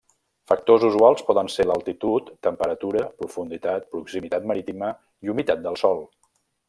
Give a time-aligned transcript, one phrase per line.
[0.51, 4.91] Factors usuals poden ser l'altitud, temperatura, profunditat, proximitat marítima,
[5.29, 6.03] i humitat del sol.